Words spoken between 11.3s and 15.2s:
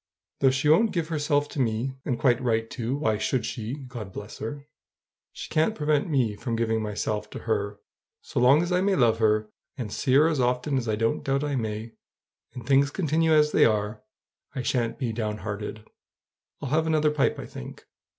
I may, and things continue as they are, I sha'n't be